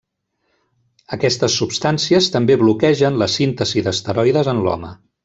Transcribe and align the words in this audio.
Aquestes 1.17 1.57
substàncies 1.61 2.31
també 2.37 2.57
bloquegen 2.65 3.21
la 3.25 3.29
síntesi 3.35 3.85
d'esteroides 3.89 4.51
en 4.57 4.65
l'home. 4.69 4.91